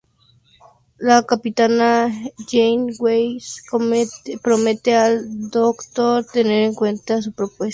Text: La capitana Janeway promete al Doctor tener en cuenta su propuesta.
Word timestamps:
La 1.07 1.17
capitana 1.31 1.89
Janeway 2.47 3.37
promete 4.41 4.95
al 4.95 5.51
Doctor 5.51 6.25
tener 6.25 6.63
en 6.63 6.73
cuenta 6.73 7.21
su 7.21 7.31
propuesta. 7.33 7.69